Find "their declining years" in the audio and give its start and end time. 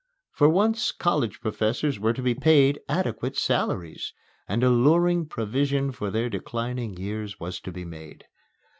6.09-7.39